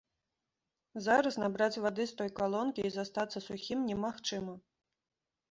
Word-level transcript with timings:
Зараз 1.07 1.37
набраць 1.43 1.81
вады 1.83 2.03
з 2.13 2.15
той 2.23 2.33
калонкі 2.41 2.81
і 2.91 2.93
застацца 2.97 3.45
сухім 3.49 3.87
немагчыма. 3.93 4.53